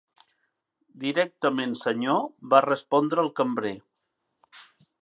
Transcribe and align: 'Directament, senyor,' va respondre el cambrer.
'Directament, 1.03 1.75
senyor,' 1.83 2.27
va 2.55 2.65
respondre 2.69 3.25
el 3.27 3.31
cambrer. 3.43 3.77